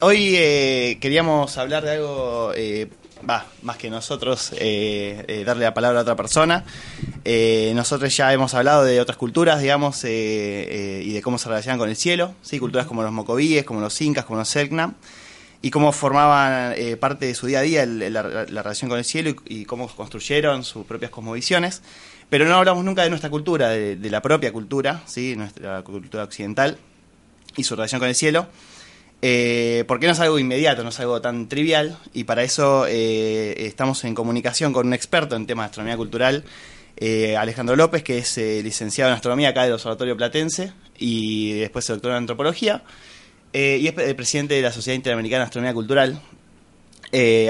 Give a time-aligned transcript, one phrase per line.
[0.00, 2.90] Hoy eh, queríamos hablar de algo, eh,
[3.22, 6.64] más que nosotros, eh, eh, darle la palabra a otra persona.
[7.74, 11.96] Nosotros ya hemos hablado de otras culturas, digamos, y de cómo se relacionan con el
[11.96, 12.58] cielo, ¿sí?
[12.58, 14.96] culturas como los mocovíes, como los incas, como los selknam,
[15.62, 19.30] y cómo formaban parte de su día a día la, la relación con el cielo
[19.30, 21.80] y, y cómo construyeron sus propias cosmovisiones.
[22.28, 25.36] Pero no hablamos nunca de nuestra cultura, de, de la propia cultura, ¿sí?
[25.36, 26.76] nuestra cultura occidental
[27.56, 28.46] y su relación con el cielo.
[29.22, 33.66] Eh, porque no es algo inmediato, no es algo tan trivial, y para eso eh,
[33.66, 36.44] estamos en comunicación con un experto en temas de astronomía cultural,
[36.98, 41.84] eh, Alejandro López, que es eh, licenciado en astronomía acá del Observatorio Platense y después
[41.84, 42.82] se doctoró en antropología,
[43.52, 46.20] y es presidente de la Sociedad Interamericana de Astronomía Cultural.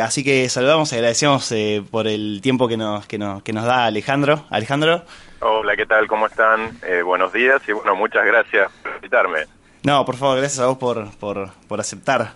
[0.00, 1.52] Así que saludamos agradecemos
[1.90, 4.46] por el tiempo que nos, que, nos, que nos da Alejandro.
[4.50, 5.02] Alejandro.
[5.40, 6.06] Hola, ¿qué tal?
[6.06, 6.78] ¿Cómo están?
[7.04, 9.55] Buenos días y bueno, muchas gracias por invitarme.
[9.86, 12.34] No, por favor, gracias a vos por, por, por aceptar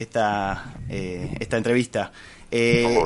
[0.00, 2.10] esta, eh, esta entrevista.
[2.50, 3.04] Eh,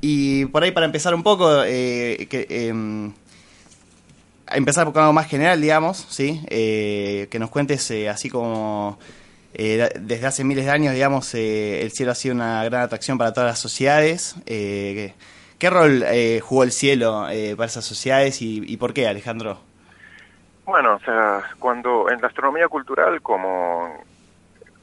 [0.00, 3.12] y, por ahí para empezar un poco, eh, em,
[4.46, 6.40] empezar con algo más general, digamos, ¿sí?
[6.48, 9.00] Que nos cuentes así como
[9.52, 13.50] desde hace miles de años, digamos, el cielo ha sido una gran atracción para todas
[13.50, 14.36] las sociedades.
[14.46, 15.14] ¿Qué
[15.68, 16.04] rol
[16.42, 19.71] jugó el cielo para esas sociedades y por qué, Alejandro?
[20.64, 23.98] Bueno, o sea, cuando en la astronomía cultural como,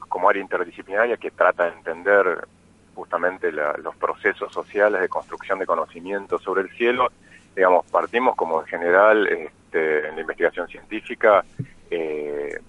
[0.08, 2.46] como área interdisciplinaria que trata de entender
[2.94, 7.10] justamente la- los procesos sociales de construcción de conocimiento sobre el cielo,
[7.56, 11.44] digamos, partimos como en general este, en la investigación científica,
[11.90, 12.60] eh,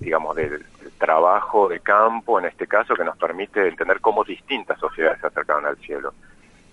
[0.00, 0.64] digamos, del,
[0.98, 5.64] trabajo de campo, en este caso, que nos permite entender cómo distintas sociedades se acercaron
[5.64, 6.12] al cielo.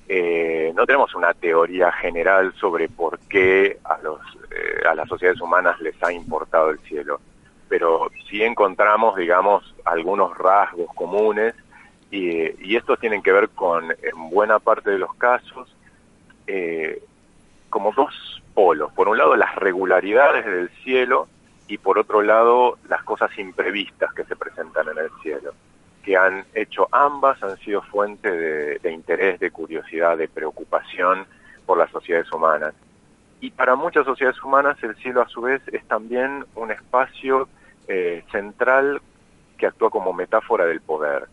[0.08, 4.20] Eh, no tenemos una teoría general sobre por qué a, los,
[4.52, 7.20] eh, a las sociedades humanas les ha importado el cielo,
[7.68, 11.56] pero sí encontramos, digamos, algunos rasgos comunes
[12.12, 15.76] y, estos tienen que ver con, en buena parte de los casos,
[16.46, 17.02] eh,
[17.70, 18.92] como dos polos.
[18.94, 21.28] Por un lado, las regularidades del cielo
[21.68, 25.54] y por otro lado, las cosas imprevistas que se presentan en el cielo
[26.06, 28.30] que han hecho ambas han sido fuente
[28.80, 31.26] de, interés, de curiosidad, de preocupación
[31.66, 32.76] por las sociedades humanas.
[33.42, 37.50] Y para muchas sociedades humanas el cielo a su vez es también un espacio
[37.88, 39.02] eh, central
[39.58, 41.28] que actúa como metáfora del poder,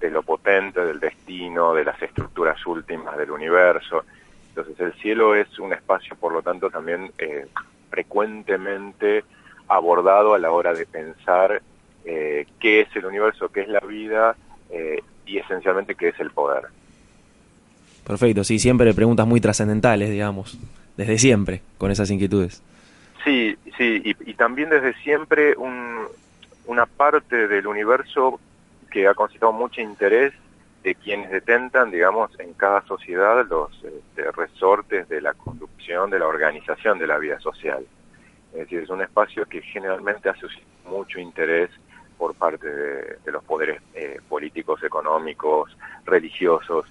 [0.00, 4.04] de lo potente, del destino, de las estructuras últimas del universo.
[4.48, 7.46] Entonces el cielo es un espacio, por lo tanto, también eh,
[7.90, 9.24] frecuentemente
[9.68, 11.60] abordado a la hora de pensar
[12.08, 14.36] eh, qué es el universo, qué es la vida
[14.70, 16.64] eh, y esencialmente qué es el poder.
[18.06, 20.56] Perfecto, sí, siempre preguntas muy trascendentales, digamos,
[20.96, 22.62] desde siempre, con esas inquietudes.
[23.24, 26.06] Sí, sí, y, y también desde siempre un-
[26.66, 28.38] una parte del universo
[28.90, 30.32] que ha concitado mucho interés
[30.84, 36.26] de quienes detentan, digamos, en cada sociedad los este, resortes de la conducción, de la
[36.28, 37.84] organización de la vida social.
[38.52, 40.46] Es decir, es un espacio que generalmente hace
[40.88, 41.70] mucho interés
[42.18, 46.86] por parte de, de los poderes eh, políticos, económicos, religiosos,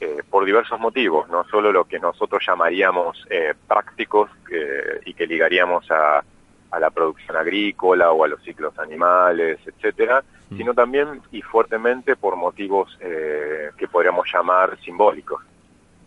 [0.00, 5.26] eh, por diversos motivos, no solo lo que nosotros llamaríamos eh, prácticos eh, y que
[5.26, 6.22] ligaríamos a,
[6.70, 10.56] a la producción agrícola o a los ciclos animales, etcétera, Mm.
[10.56, 15.42] sino también y fuertemente por motivos eh, que podríamos llamar simbólicos.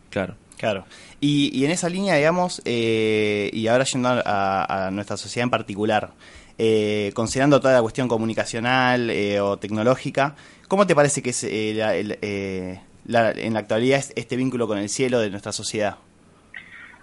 [0.10, 0.34] Claro.
[0.58, 0.86] Claro.
[1.20, 5.50] Y, y en esa línea, digamos, eh, y ahora yendo a, a nuestra sociedad en
[5.50, 6.12] particular,
[6.58, 10.36] eh, considerando toda la cuestión comunicacional eh, o tecnológica,
[10.68, 14.36] ¿cómo te parece que es eh, la- el, eh, la- en la actualidad es este
[14.36, 15.98] vínculo con el cielo de nuestra sociedad?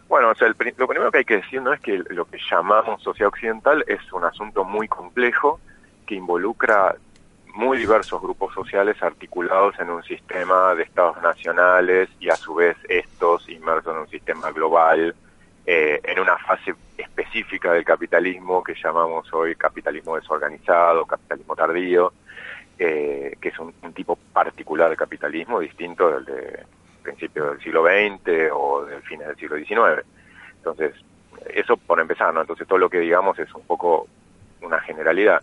[0.09, 2.39] Bueno, o sea, el lo primero que hay que decir no es que lo que
[2.51, 5.61] llamamos sociedad occidental es un asunto muy complejo
[6.07, 6.97] que involucra
[7.55, 12.77] muy diversos grupos sociales articulados en un sistema de estados nacionales y a su vez
[12.89, 15.15] estos inmersos en un sistema global,
[15.67, 22.13] eh, en una fase específica del capitalismo que llamamos hoy capitalismo desorganizado, capitalismo tardío,
[22.79, 26.65] eh, que es un, tipo particular de capitalismo distinto del de
[27.03, 30.05] principios del siglo XX o del fines del siglo XIX.
[30.59, 30.95] Entonces,
[31.55, 32.41] eso por empezar, ¿no?
[32.41, 34.07] Entonces todo lo que digamos es un poco
[34.61, 35.41] una generalidad.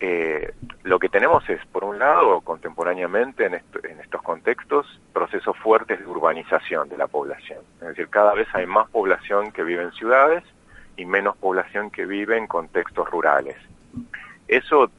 [0.00, 5.98] Eh, lo que tenemos es, por un lado, contemporáneamente en, en estos contextos, procesos fuertes
[5.98, 7.60] de urbanización de la población.
[7.80, 10.44] Es decir, cada vez hay más población que vive en ciudades
[10.96, 13.56] y menos población que vive en contextos rurales.
[14.48, 14.90] Eso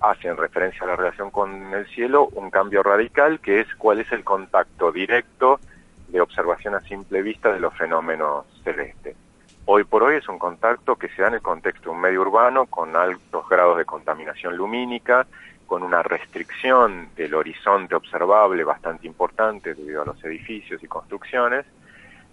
[0.00, 4.00] hace en referencia a la relación con el cielo un cambio radical que es cuál
[4.00, 5.60] es el contacto directo
[6.08, 9.16] de observación a simple vista de los fenómenos celestes.
[9.64, 12.22] Hoy por hoy es un contacto que se da en el contexto de un medio
[12.22, 15.26] urbano con altos grados de contaminación lumínica
[15.66, 21.64] con una restricción del horizonte observable bastante importante debido a los edificios y construcciones,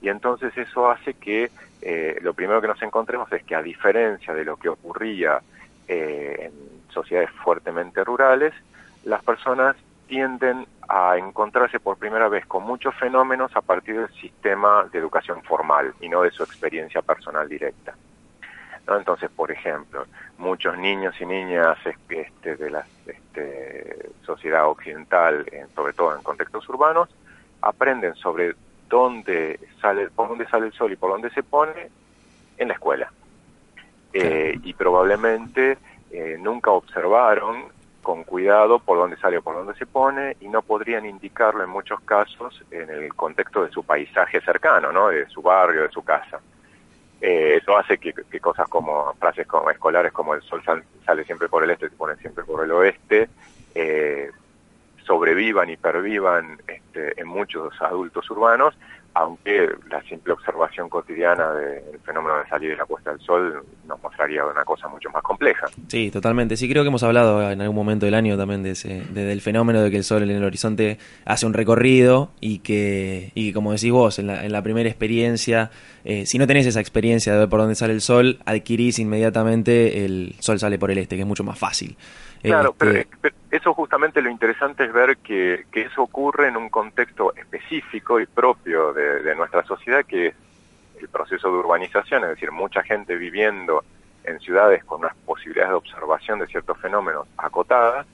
[0.01, 1.51] y entonces eso hace que
[1.81, 5.41] eh, lo primero que nos encontremos es que a diferencia de lo que ocurría
[5.87, 8.53] eh, en sociedades fuertemente rurales,
[9.03, 9.75] las personas
[10.07, 15.43] tienden a encontrarse por primera vez con muchos fenómenos a partir del sistema de educación
[15.43, 17.93] formal y no de su experiencia personal directa.
[18.87, 20.05] Entonces, por ejemplo,
[20.39, 27.07] muchos niños y niñas este, de la este, sociedad occidental, sobre todo en contextos urbanos,
[27.61, 28.55] aprenden sobre
[28.89, 31.89] dónde sale, por dónde sale el sol y por dónde se pone
[32.57, 33.11] en la escuela.
[34.11, 35.77] Eh, y probablemente
[36.11, 37.65] eh, nunca observaron
[38.01, 41.69] con cuidado por dónde sale o por dónde se pone y no podrían indicarlo en
[41.69, 45.09] muchos casos en el contexto de su paisaje cercano, ¿no?
[45.09, 46.39] de su barrio, de su casa.
[47.21, 50.63] Eh, eso hace que, cosas como frases como escolares como el sol
[51.05, 53.29] sale siempre por el este, se pone siempre por el oeste,
[53.75, 54.31] eh,
[55.09, 58.75] sobrevivan y pervivan este, en muchos adultos urbanos
[59.15, 64.01] aunque la simple observación cotidiana del fenómeno de salir y la puesta del sol nos
[64.01, 65.67] mostraría una cosa mucho más compleja.
[65.87, 66.55] Sí, totalmente.
[66.55, 69.81] Sí, creo que hemos hablado en algún momento del año también de ese, del fenómeno
[69.81, 73.91] de que el sol en el horizonte hace un recorrido y que, y como decís
[73.91, 75.71] vos, en la, en la primera experiencia,
[76.05, 80.05] eh, si no tenés esa experiencia de ver por dónde sale el sol, adquirís inmediatamente
[80.05, 81.97] el sol sale por el este, que es mucho más fácil.
[82.41, 86.69] Claro, este, pero, eso justamente lo interesante es ver que, que, eso ocurre en un
[86.69, 90.35] contexto específico y propio de, de, nuestra sociedad, que es
[91.01, 93.83] el proceso de urbanización, es decir, mucha gente viviendo
[94.23, 98.05] en ciudades con unas posibilidades de observación de ciertos fenómenos acotadas,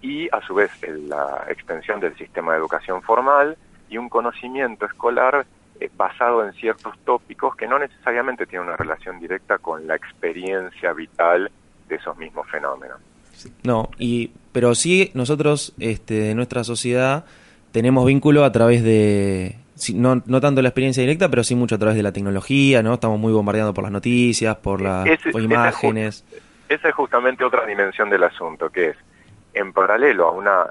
[0.00, 3.56] y a su vez la extensión del sistema de educación formal
[3.88, 5.46] y un conocimiento escolar
[5.80, 10.92] eh, basado en ciertos tópicos que no necesariamente tienen una relación directa con la experiencia
[10.92, 11.50] vital
[11.88, 12.98] de esos mismos fenómenos.
[13.62, 17.24] No, y pero sí nosotros este, de nuestra sociedad
[17.72, 19.56] tenemos vínculo a través de
[19.94, 22.94] no, no tanto la experiencia directa, pero sí mucho a través de la tecnología, ¿no?
[22.94, 26.24] Estamos muy bombardeados por las noticias, por las imágenes.
[26.68, 28.96] Esa es, justamente otra dimensión del asunto, que es
[29.54, 30.66] en paralelo a una,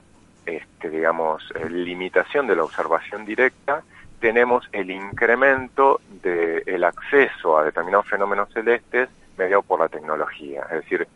[0.45, 3.83] este, digamos, eh, limitación de la observación directa,
[4.19, 10.63] tenemos el incremento del acceso a determinados fenómenos celestes mediado por la tecnología.
[10.71, 11.07] Es decir,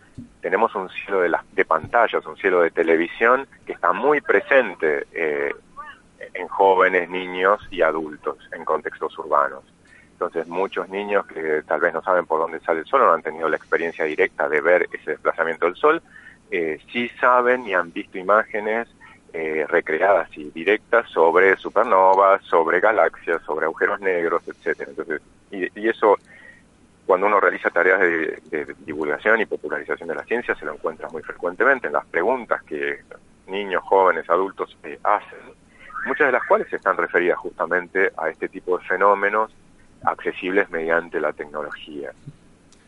[0.42, 5.08] tenemos un cielo de, las, de pantallas, un cielo de televisión que está muy presente
[5.12, 5.54] eh,
[6.34, 9.64] en jóvenes, niños y adultos en contextos urbanos.
[10.14, 13.24] Entonces muchos niños que tal vez no saben por dónde sale el sol, no han
[13.24, 16.02] tenido la experiencia directa de ver ese desplazamiento del sol,
[16.52, 18.88] eh, sí saben y han visto imágenes
[19.34, 24.92] eh, recreadas y directas sobre supernovas, sobre galaxias, sobre agujeros negros, etcétera.
[24.92, 26.18] Entonces, y, y eso
[27.06, 31.22] cuando uno realiza tareas de, divulgación y popularización de la ciencia se lo encuentra muy
[31.24, 33.02] frecuentemente en las preguntas que
[33.48, 35.40] niños, jóvenes, adultos eh, hacen,
[36.06, 39.52] muchas de las cuales están referidas justamente a este tipo de fenómenos
[40.04, 42.12] accesibles mediante la tecnología.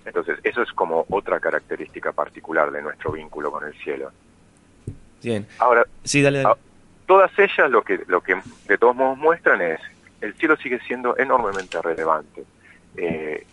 [0.05, 4.11] Entonces, eso es como otra característica particular de nuestro vínculo con el cielo.
[5.21, 5.47] Bien.
[5.59, 6.43] Ahora, sí, dale,
[7.05, 9.79] todas ellas lo que, lo que de todos modos muestran es,
[10.21, 12.43] el cielo sigue siendo enormemente relevante.
[12.95, 13.45] Eh,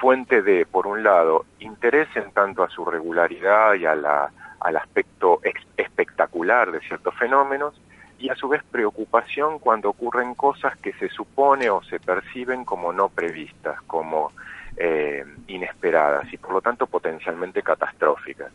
[0.00, 4.76] fuente de, por un lado, interés en tanto a su regularidad y a la, al
[4.76, 5.40] aspecto
[5.76, 7.80] espectacular de ciertos fenómenos,
[8.18, 12.92] y a su vez preocupación cuando ocurren cosas que se supone o se perciben como
[12.92, 14.32] no previstas, como
[14.76, 18.52] eh, inesperadas y por lo tanto potencialmente catastróficas.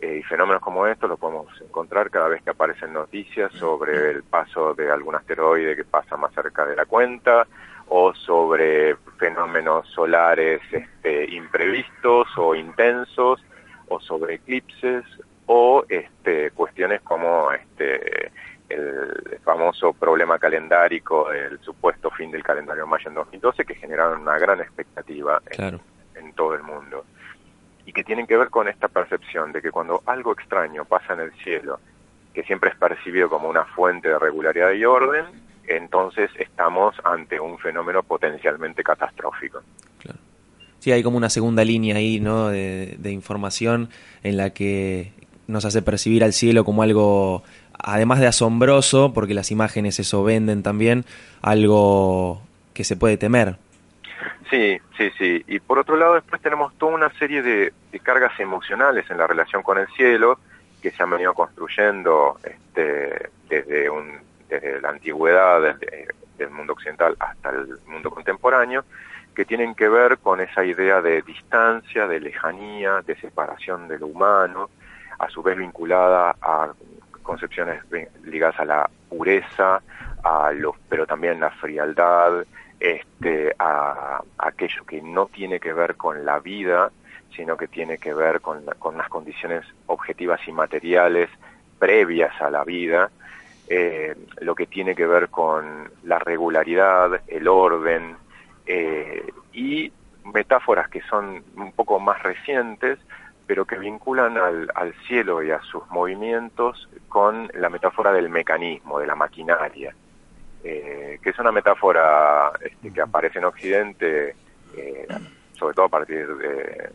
[0.00, 4.22] Eh, y fenómenos como estos los podemos encontrar cada vez que aparecen noticias sobre el
[4.22, 7.46] paso de algún asteroide que pasa más cerca de la cuenta,
[7.88, 13.44] o sobre fenómenos solares este, imprevistos o intensos,
[13.88, 15.04] o sobre eclipses,
[15.46, 18.32] o este, cuestiones como este,
[18.68, 24.38] el famoso problema calendárico, el supuesto fin del calendario maya en 2012, que generaron una
[24.38, 25.80] gran expectativa en,
[26.16, 27.04] en todo el mundo.
[27.84, 31.20] Y que tienen que ver con esta percepción de que cuando algo extraño pasa en
[31.20, 31.78] el cielo,
[32.34, 37.58] que siempre es percibido como una fuente de regularidad y orden, entonces estamos ante un
[37.58, 39.62] fenómeno potencialmente catastrófico.
[39.98, 40.18] Claro.
[40.78, 42.48] Sí, hay como una segunda línea ahí, ¿no?
[42.48, 43.90] De, información
[44.22, 45.12] en la que
[45.46, 47.42] nos hace percibir al cielo como algo,
[47.78, 51.04] además de asombroso, porque las imágenes eso venden también,
[51.42, 52.42] algo
[52.74, 53.56] que se puede temer.
[54.50, 55.44] Sí, sí, sí.
[55.46, 59.26] Y por otro lado, después tenemos toda una serie de, de cargas emocionales en la
[59.26, 60.38] relación con el cielo
[60.80, 65.76] que se han venido construyendo este, desde un desde la antigüedad
[66.38, 68.84] del mundo occidental hasta el mundo contemporáneo,
[69.34, 74.06] que tienen que ver con esa idea de distancia, de lejanía, de separación de lo
[74.06, 74.70] humano,
[75.18, 76.72] a su vez vinculada a
[77.22, 77.82] concepciones
[78.24, 79.82] ligadas a la pureza,
[80.22, 82.44] a los, pero también la frialdad,
[82.80, 86.90] este, a, aquello que no tiene que ver con la vida,
[87.34, 91.28] sino que tiene que ver con las condiciones objetivas y materiales
[91.78, 93.10] previas a la vida,
[93.68, 98.16] eh, lo que tiene que ver con la regularidad, el orden
[98.66, 99.92] eh, y
[100.24, 102.98] metáforas que son un poco más recientes,
[103.46, 109.06] pero que vinculan al, cielo y a sus movimientos con la metáfora del mecanismo, de
[109.06, 109.94] la maquinaria,
[110.64, 114.34] eh, que es una metáfora este, que aparece en Occidente,
[115.52, 116.90] sobre todo a partir de,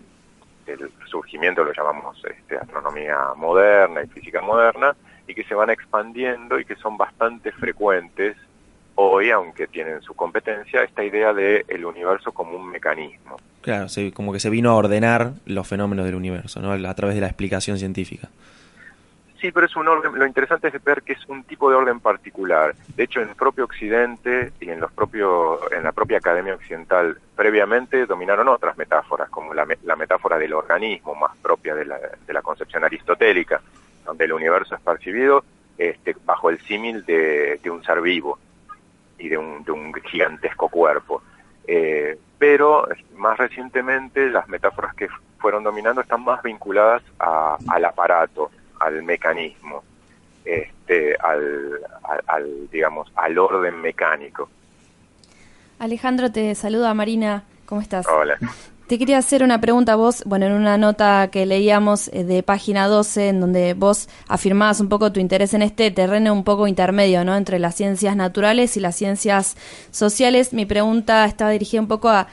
[0.65, 4.95] del surgimiento, lo llamamos este, astronomía moderna y física moderna,
[5.31, 8.35] y que se van expandiendo y que son bastante frecuentes
[8.95, 13.37] hoy, aunque tienen su competencia, esta idea de el universo como un mecanismo.
[13.61, 16.73] Claro, como que se vino a ordenar los fenómenos del universo, ¿no?
[16.73, 18.27] A través de la explicación científica.
[19.39, 21.99] Sí, pero es un orden, lo interesante es ver que es un tipo de orden
[21.99, 22.75] particular.
[22.95, 27.17] De hecho, en el propio Occidente y en los propios, en la propia Academia Occidental,
[27.35, 32.33] previamente dominaron otras metáforas, como la, la metáfora del organismo, más propia de la, de
[32.33, 33.61] la concepción aristotélica,
[34.05, 35.43] donde el universo es percibido
[35.77, 38.37] este, bajo el símil de, de un ser vivo
[39.17, 41.21] y de un, de un gigantesco cuerpo.
[41.67, 48.51] Eh, pero más recientemente las metáforas que fueron dominando están más vinculadas a, al aparato,
[48.79, 49.83] al mecanismo,
[50.43, 51.79] este, al,
[52.27, 54.49] al, digamos, al orden mecánico.
[55.79, 58.07] Alejandro, te saluda Marina, ¿cómo estás?
[58.07, 58.37] Hola.
[58.91, 62.43] Te quería hacer una pregunta a vos, bueno, en una nota que leíamos eh, de
[62.43, 66.67] página 12, en donde vos afirmabas un poco tu interés en este terreno un poco
[66.67, 67.37] intermedio, ¿no?
[67.37, 69.55] Entre las ciencias naturales y las ciencias
[69.91, 70.51] sociales.
[70.51, 72.27] Mi pregunta estaba dirigida un poco a,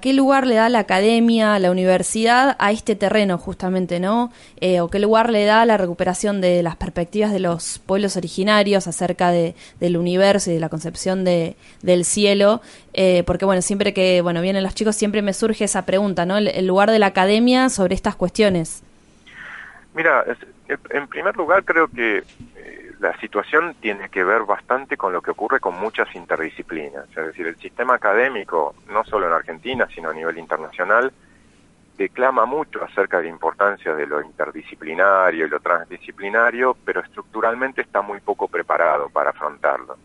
[0.00, 4.32] qué lugar le da la academia, la universidad a este terreno justamente, ¿no?
[4.60, 8.88] Eh, o qué lugar le da la recuperación de las perspectivas de los pueblos originarios
[8.88, 12.60] acerca de, del universo y de la concepción de, del cielo,
[12.92, 16.36] eh, porque bueno, siempre que bueno vienen los chicos siempre me surge esa pregunta, ¿no?
[16.38, 18.82] El, lugar de la academia sobre estas cuestiones.
[19.94, 20.24] Mira,
[20.90, 22.22] en primer lugar creo que
[23.02, 27.08] la situación tiene que ver bastante con lo que ocurre con muchas interdisciplinas.
[27.08, 31.12] Es decir, el sistema académico, no solo en Argentina, sino a nivel internacional,
[31.98, 38.02] declama mucho acerca de la importancia de lo interdisciplinario y lo transdisciplinario, pero estructuralmente está
[38.02, 39.96] muy poco preparado para afrontarlo.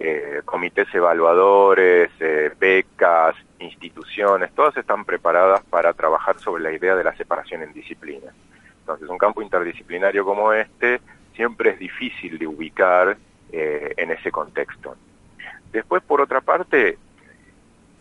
[0.00, 7.02] Eh, comités evaluadores, eh, becas, instituciones, todas están preparadas para trabajar sobre la idea de
[7.02, 8.32] la separación en disciplinas.
[8.80, 11.00] Entonces, un campo interdisciplinario como este
[11.34, 13.16] siempre es difícil de ubicar
[13.50, 14.96] eh, en ese contexto.
[15.72, 16.96] Después, por otra parte,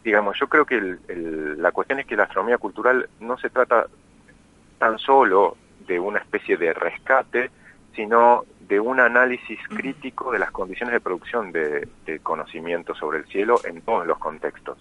[0.03, 3.87] digamos, yo creo que la cuestión es que la astronomía cultural no se trata
[4.77, 7.49] tan solo de una especie de rescate,
[7.95, 13.25] sino de un análisis crítico de las condiciones de producción de, de conocimiento sobre el
[13.25, 14.77] cielo en todos los contextos.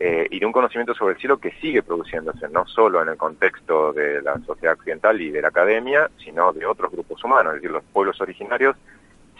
[0.00, 3.16] Eh, y de un conocimiento sobre el cielo que sigue produciéndose, no solo en el
[3.16, 7.62] contexto de la sociedad occidental y de la academia, sino de otros grupos humanos, es
[7.62, 8.76] decir, los pueblos originarios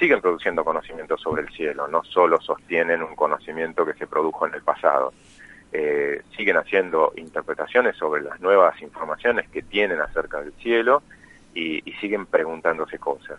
[0.01, 4.55] siguen produciendo conocimiento sobre el cielo, no solo sostienen un conocimiento que se produjo en
[4.55, 5.13] el pasado,
[5.73, 11.05] eh, siguen haciendo interpretaciones sobre las nuevas informaciones que tienen acerca del cielo
[11.55, 13.39] y, y siguen preguntándose cosas.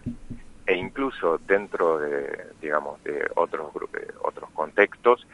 [0.70, 3.72] E incluso dentro de, digamos, de otros,
[4.22, 5.26] otros contextos,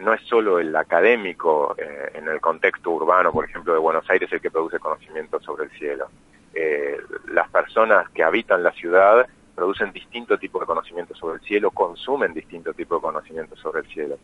[0.00, 4.32] no es solo el académico eh, en el contexto urbano, por ejemplo, de Buenos Aires,
[4.32, 6.08] el que produce conocimiento sobre el cielo.
[6.54, 11.72] Eh, las personas que habitan la ciudad producen distinto tipo de conocimiento sobre el cielo,
[11.72, 14.16] consumen distinto tipo de conocimiento sobre el cielo.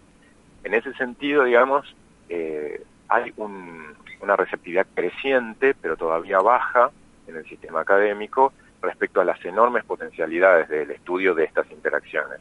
[0.65, 1.95] En ese sentido, digamos,
[2.31, 6.91] eh, hay una receptividad creciente, pero todavía baja
[7.27, 8.55] en el sistema académico
[8.87, 12.41] respecto a las enormes potencialidades del estudio de estas interacciones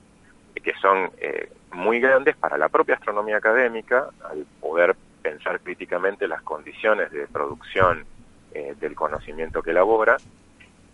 [0.65, 6.41] que son eh, muy grandes para la propia astronomía académica, al poder pensar críticamente las
[6.41, 8.03] condiciones de producción
[8.51, 10.17] eh, del conocimiento que elabora,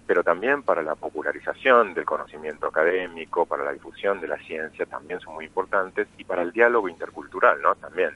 [0.05, 5.21] pero también para la popularización del conocimiento académico, para la difusión de la ciencia también
[5.21, 7.75] son muy importantes y para el diálogo intercultural, ¿no?
[7.75, 8.11] También.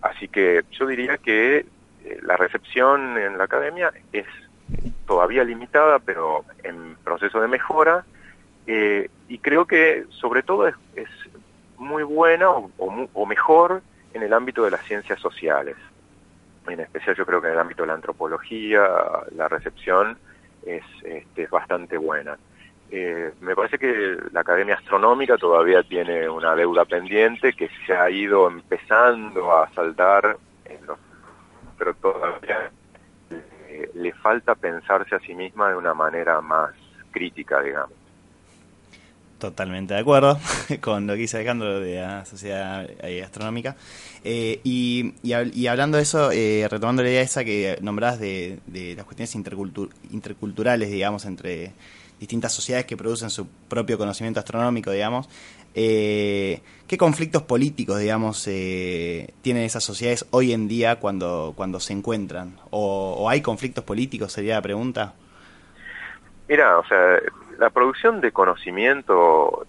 [0.00, 1.66] Así que yo diría que
[2.04, 4.26] eh, la recepción en la academia es
[5.08, 8.04] todavía limitada, pero en proceso de mejora
[8.68, 10.76] eh, y creo que sobre todo es,
[11.78, 15.76] muy buena o, mejor en el ámbito de las ciencias sociales.
[16.66, 18.82] En especial yo creo que en el ámbito de la antropología
[19.36, 20.18] la recepción
[20.66, 22.36] es, este, bastante buena.
[22.90, 28.10] Eh, me parece que la Academia Astronómica todavía tiene una deuda pendiente que se ha
[28.10, 30.98] ido empezando a saldar, en los,
[31.78, 32.70] pero todavía
[33.94, 36.72] le falta pensarse a sí misma de una manera más
[37.10, 37.92] crítica, digamos.
[39.38, 40.36] Totalmente de acuerdo
[40.80, 43.76] con lo que dice Alejandro de la Sociedad eh, Astronómica.
[44.24, 48.96] Eh, y, y, hablando de eso, eh, retomando la idea esa que nombrás de, de
[48.96, 49.34] las cuestiones
[50.10, 51.72] interculturales, digamos, entre
[52.18, 55.28] distintas sociedades que producen su propio conocimiento astronómico, digamos,
[55.74, 62.56] ¿qué conflictos políticos, digamos, tienen esas sociedades hoy en día cuando, cuando se encuentran?
[62.70, 65.14] ¿O, ¿O hay conflictos políticos, sería la pregunta?
[66.48, 67.20] Mira, o sea,
[67.58, 69.66] la producción de conocimiento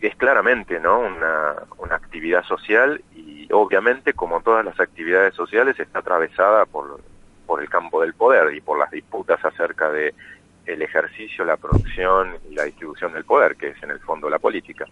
[0.00, 1.00] es claramente ¿no?
[1.00, 7.00] una, una actividad social y obviamente como todas las actividades sociales está atravesada por,
[7.46, 10.14] por el campo del poder y por las disputas acerca de
[10.68, 14.38] el ejercicio, la producción y la distribución del poder, que es en el fondo la
[14.38, 14.86] política.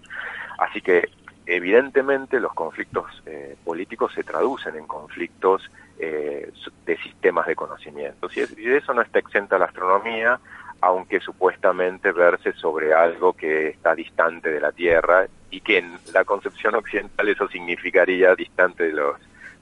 [0.58, 1.08] Así que
[1.44, 6.50] evidentemente los conflictos eh, políticos se traducen en conflictos eh,
[6.86, 8.28] de sistemas de conocimiento.
[8.34, 10.40] Y de eso no está exenta la astronomía,
[10.80, 16.24] aunque supuestamente verse sobre algo que está distante de la Tierra y que en la
[16.24, 19.16] concepción occidental eso significaría distante de los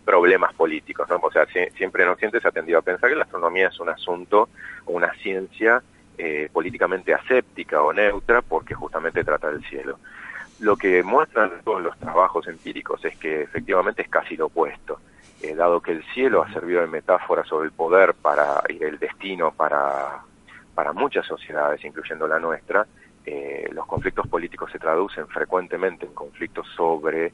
[0.04, 1.18] problemas políticos, ¿no?
[1.22, 3.88] O sea, siempre en Occidente se ha tendido a pensar que la astronomía es un
[3.88, 4.48] asunto
[4.86, 5.82] una ciencia
[6.16, 9.98] eh, políticamente aséptica o neutra porque justamente trata del cielo.
[10.60, 15.00] Lo que muestran todos los trabajos empíricos es que efectivamente es casi lo opuesto.
[15.42, 18.98] Eh, dado que el cielo ha servido de metáfora sobre el poder para y el
[18.98, 20.22] destino para
[20.74, 22.86] para muchas sociedades, incluyendo la nuestra,
[23.24, 27.32] eh, los conflictos políticos se traducen frecuentemente en conflictos sobre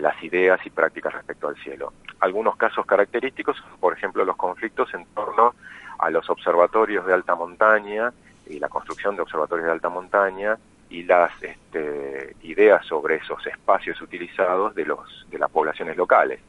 [0.00, 1.92] las ideas y prácticas respecto al cielo.
[2.18, 5.54] Algunos casos característicos, por ejemplo, los conflictos en torno
[5.98, 8.12] a los observatorios de alta montaña
[8.46, 10.56] y la construcción de observatorios de alta montaña
[10.90, 16.40] y las este, ideas sobre esos espacios utilizados de, los, de las poblaciones locales.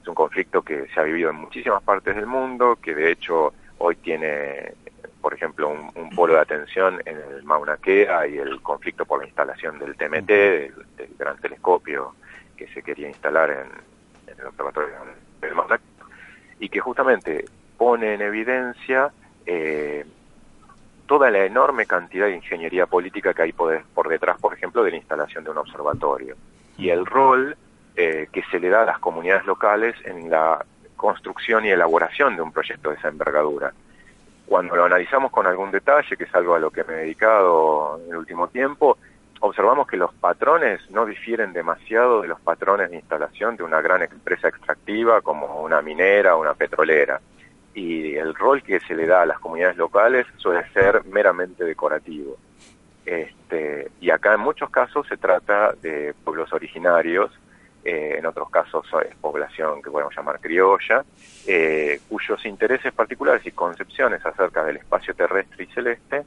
[0.00, 3.52] Es un conflicto que se ha vivido en muchísimas partes del mundo, que de hecho
[3.78, 4.74] hoy tiene
[5.20, 9.26] por ejemplo, un, polo de atención en el Mauna Kea y el conflicto por la
[9.26, 10.74] instalación del TMT, del,
[11.18, 12.14] gran telescopio
[12.56, 14.94] que se quería instalar en, el observatorio
[15.40, 16.06] del Mauna Kea,
[16.60, 17.44] y que justamente
[17.78, 19.10] pone en evidencia
[19.46, 20.04] eh,
[21.06, 24.98] toda la enorme cantidad de ingeniería política que hay por, detrás, por ejemplo, de la
[24.98, 26.36] instalación de un observatorio,
[26.76, 27.56] y el rol
[27.96, 30.62] eh, que se le da a las comunidades locales en la
[30.96, 33.72] construcción y elaboración de un proyecto de esa envergadura
[34.48, 38.00] cuando lo analizamos con algún detalle, que es algo a lo que me he dedicado
[38.02, 38.96] en el último tiempo,
[39.40, 44.02] observamos que los patrones no difieren demasiado de los patrones de instalación de una gran
[44.02, 47.20] empresa extractiva como una minera o una petrolera.
[47.78, 52.36] Y el rol que se le da a las comunidades locales suele ser meramente decorativo.
[53.06, 57.30] Este, y acá en muchos casos se trata de pueblos originarios
[57.84, 61.04] eh, en otros casos es población que podemos llamar criolla,
[61.46, 66.24] eh, cuyos intereses particulares y concepciones acerca del espacio terrestre y celeste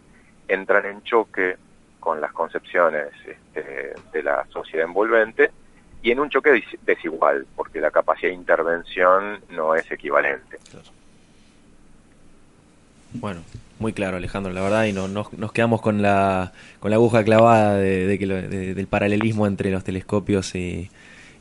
[0.47, 1.57] entran en choque
[1.99, 5.51] con las concepciones este, de la sociedad envolvente
[6.01, 10.57] y en un choque desigual, porque la capacidad de intervención no es equivalente.
[13.13, 13.41] Bueno,
[13.80, 17.76] muy claro, Alejandro, la verdad, y no, nos quedamos con la, con la aguja clavada
[17.76, 20.89] de, que del paralelismo entre los telescopios y,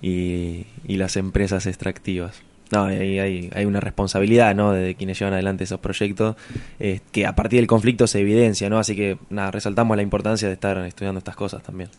[0.01, 2.43] y, las empresas extractivas.
[2.73, 4.73] No, hay, hay, hay, una responsabilidad ¿no?
[4.73, 6.37] de quienes llevan adelante esos proyectos
[6.79, 8.79] eh, que a partir del conflicto se evidencia, ¿no?
[8.79, 11.91] Así que nada, resaltamos la importancia de estar estudiando estas cosas también.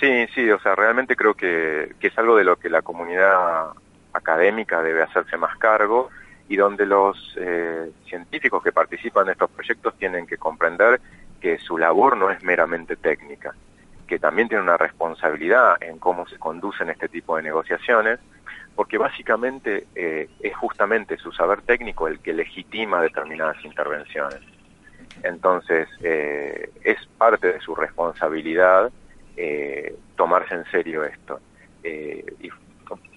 [0.00, 3.72] Sí, sí, o sea, realmente creo que, que es algo de lo que la comunidad
[4.12, 6.08] académica debe hacerse más cargo
[6.48, 11.00] y donde los eh, científicos que participan en estos proyectos tienen que comprender
[11.40, 13.54] que su labor no es meramente técnica,
[14.06, 18.18] que también tiene una responsabilidad en cómo se conducen este tipo de negociaciones,
[18.74, 24.40] porque básicamente eh, es justamente su saber técnico el que legitima determinadas intervenciones.
[25.22, 28.90] Entonces, eh, es parte de su responsabilidad
[29.36, 31.40] eh, tomarse en serio esto.
[31.84, 32.50] y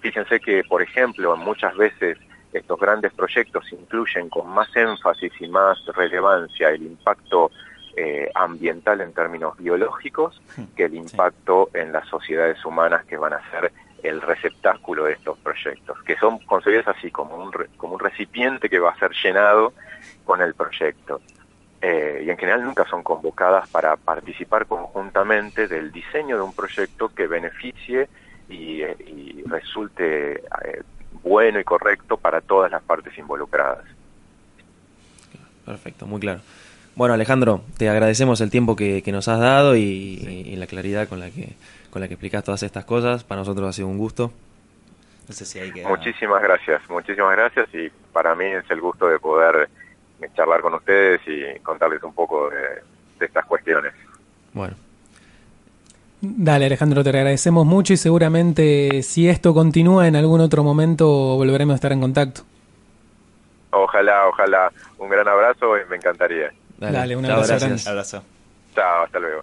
[0.00, 2.18] fíjense que, por ejemplo, muchas veces
[2.58, 7.50] estos grandes proyectos incluyen con más énfasis y más relevancia el impacto
[7.96, 10.40] eh, ambiental en términos biológicos
[10.76, 15.36] que el impacto en las sociedades humanas que van a ser el receptáculo de estos
[15.38, 19.72] proyectos, que son concebidos así como un, como un recipiente que va a ser llenado
[20.24, 21.20] con el proyecto.
[21.80, 27.08] Eh, y en general nunca son convocadas para participar conjuntamente del diseño de un proyecto
[27.08, 28.08] que beneficie
[28.48, 30.42] y, eh, y resulte
[31.28, 33.84] bueno y correcto para todas las partes involucradas.
[35.64, 36.40] Perfecto, muy claro.
[36.94, 41.30] Bueno, Alejandro, te agradecemos el tiempo que, nos has dado y, la claridad con la
[41.30, 41.54] que
[41.90, 43.24] con la que explicas todas estas cosas.
[43.24, 44.32] Para nosotros ha sido un gusto.
[45.28, 45.84] No sé si hay que...
[45.86, 49.68] Muchísimas gracias, muchísimas gracias y para mí es el gusto de poder
[50.34, 53.92] charlar con ustedes y contarles un poco de, estas cuestiones.
[54.52, 54.74] Bueno.
[56.20, 61.74] Dale Alejandro, te agradecemos mucho y seguramente si esto continúa en algún otro momento volveremos
[61.74, 62.42] a estar en contacto.
[63.70, 64.72] Ojalá, ojalá.
[64.98, 66.50] Un gran abrazo y me encantaría.
[66.78, 67.66] Dale, un abrazo.
[67.88, 68.22] Abrazo.
[68.74, 69.42] Chao, hasta luego.